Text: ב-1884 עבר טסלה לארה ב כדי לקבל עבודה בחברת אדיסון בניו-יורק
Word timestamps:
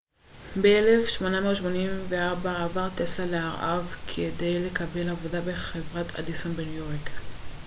ב-1884 0.61 2.47
עבר 2.49 2.87
טסלה 2.95 3.25
לארה 3.25 3.81
ב 3.81 4.11
כדי 4.15 4.65
לקבל 4.69 5.09
עבודה 5.09 5.41
בחברת 5.41 6.19
אדיסון 6.19 6.53
בניו-יורק 6.53 7.09